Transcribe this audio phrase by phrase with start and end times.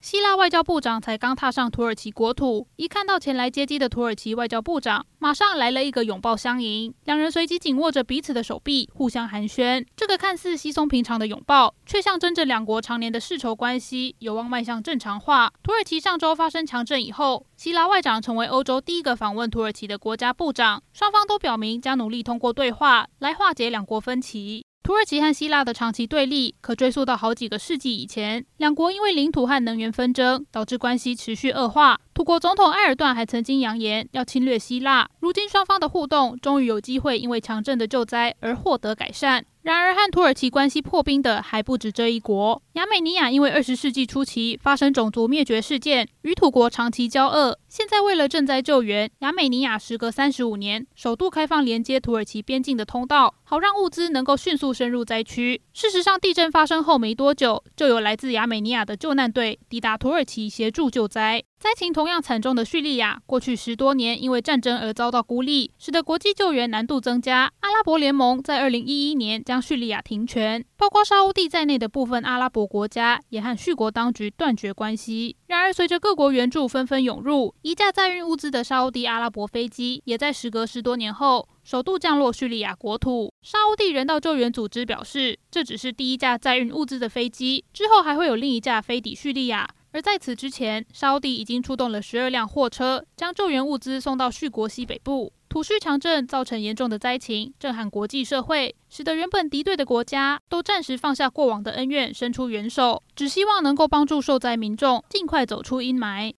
[0.00, 9.86] 希腊外交部长才刚踏上土耳其国土，一看到前来接机的土耳其外交部长，马上来了一个拥抱相迎，两人随即紧握着彼此的手臂，互相寒暄。
[9.94, 15.52] 这个看似稀松平常的拥抱，却象征着两国常年的世仇关系有望迈向正常化。
[15.62, 24.64] 土耳其上周发生强震以后，希腊外长成为欧洲第一个访问土耳其的国家部长，双方都表明将努力通过对话来化解两国分歧。
[24.90, 31.96] 土耳其和希腊的长期对立可追溯到好几个世纪以前，两国因为领土和能源纷争，导致关系持续恶化。
[32.12, 35.08] 土国总统埃尔段还曾经扬言要侵略希腊。
[35.20, 39.44] 如今双方的互动终于有机会因为强震的救灾而获得改善。
[39.62, 42.62] 然而，和土耳其关系破冰的还不止这一国。
[42.72, 47.58] 亚美尼亚因为二十世纪初期发生种族灭绝事件，与土国长期交恶。
[47.68, 55.60] 现在为了赈灾救援，亚美尼亚时隔三十五年，首度开放连接土耳其边境的通道，好让物资能够迅速深入灾区。
[55.74, 61.44] 事实上，地震发生后没多久，就有来自亚美尼亚的救难队抵达土耳其协助救灾。
[61.60, 67.52] 灾情同样惨重的叙利亚，过去十多年因为战争而遭到孤立，使得国际救援难度增加。
[67.60, 75.36] 阿拉伯联盟在二零一一年将叙利亚停权，包括沙乌地在内的部分阿拉伯国家也和叙国当局断绝关系。
[75.48, 83.30] 然而，随着各国援助纷纷涌入，一架载运物资的沙乌地阿拉伯飞机也在时隔十多年后首度降落叙利亚国土。
[83.42, 89.68] 沙乌地人道救援组织表示，这只是第一架载运物资的飞机，之后还会有另一架飞抵叙利亚。
[89.92, 95.32] 而在此之前，沙乌地已经出动了十二辆货车，将救援物资送到叙国西北部。
[95.48, 106.28] 土叙强震造成严重的灾情，震撼国际社会，使得原本敌对的国家都暂时放下过往的恩怨，伸出援手，只希望能够帮助受灾民众尽快走出阴霾。